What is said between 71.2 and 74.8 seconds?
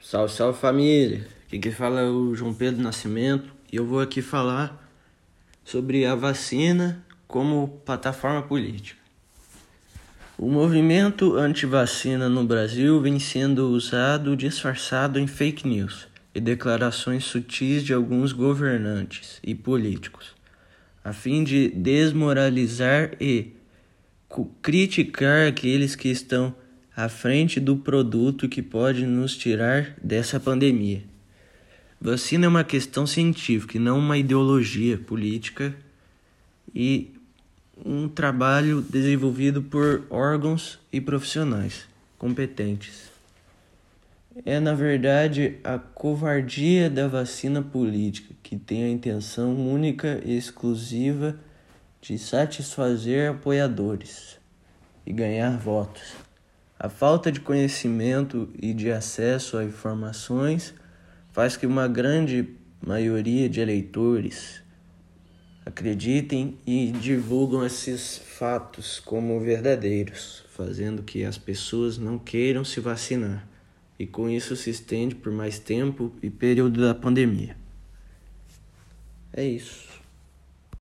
as pessoas não queiram se vacinar. E com isso se